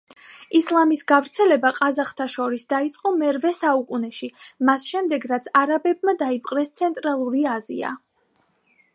ისლამის 0.59 1.01
გავრცელება 1.09 1.69
ყაზახთა 1.79 2.25
შორის 2.35 2.63
დაიწყო 2.73 3.11
მერვე 3.17 3.51
საუკუნეში, 3.57 4.29
მას 4.69 4.85
შემდეგ 4.93 5.27
რაც 5.33 5.49
არაბებმა 5.61 6.15
დაიპყრეს 6.23 6.73
ცენტრალური 6.79 7.45
აზია. 7.57 7.93